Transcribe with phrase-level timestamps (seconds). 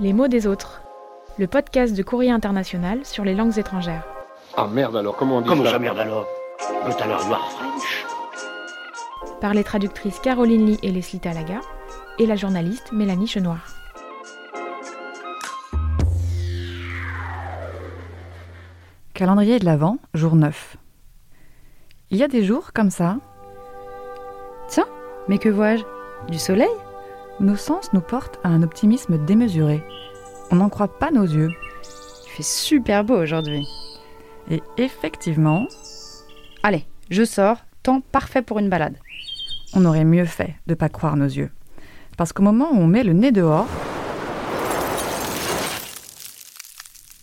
[0.00, 0.80] Les mots des autres,
[1.38, 4.06] le podcast de Courrier International sur les langues étrangères.
[4.56, 6.26] Ah merde alors, comment on dit Comment ça ça merde alors?
[6.86, 8.06] You are French
[9.40, 11.60] Par les traductrices Caroline Lee et Leslie Talaga
[12.18, 13.58] et la journaliste Mélanie Chenoir.
[19.14, 20.76] Calendrier de l'Avent, jour 9.
[22.10, 23.16] Il y a des jours comme ça.
[24.68, 24.86] Tiens,
[25.26, 25.82] mais que vois-je?
[26.28, 26.68] Du soleil?
[27.40, 29.82] Nos sens nous portent à un optimisme démesuré.
[30.50, 31.50] On n'en croit pas nos yeux.
[32.24, 33.66] Il fait super beau aujourd'hui.
[34.50, 35.66] Et effectivement,
[36.62, 38.96] Allez, je sors, temps parfait pour une balade.
[39.74, 41.50] on aurait mieux fait de pas croire nos yeux.
[42.16, 43.68] Parce qu'au moment où on met le nez dehors,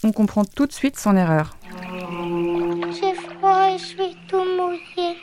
[0.03, 1.58] on comprend tout de suite son erreur.
[2.91, 5.17] J'ai froid et je suis tout mouillé.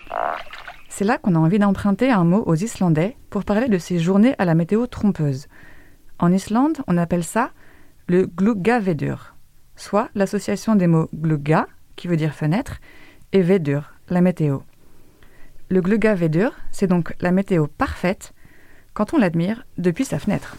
[0.94, 4.34] C'est là qu'on a envie d'emprunter un mot aux Islandais pour parler de ces journées
[4.36, 5.46] à la météo trompeuse.
[6.18, 7.52] En Islande, on appelle ça
[8.08, 9.34] le gluggavedur,
[9.74, 12.76] soit l'association des mots glugga, qui veut dire fenêtre,
[13.32, 14.58] et vedur, la météo.
[15.70, 18.34] Le gluggavedur, c'est donc la météo parfaite
[18.92, 20.58] quand on l'admire depuis sa fenêtre.